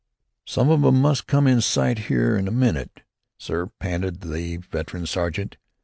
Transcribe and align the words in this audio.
"Some 0.47 0.71
of 0.71 0.83
'em 0.83 0.99
must 0.99 1.27
come 1.27 1.45
in 1.45 1.61
sight 1.61 1.99
here 2.09 2.35
in 2.35 2.47
a 2.47 2.51
minute, 2.51 3.03
sir," 3.37 3.67
panted 3.67 4.21
the 4.21 4.57
veteran 4.57 5.05
sergeant. 5.05 5.57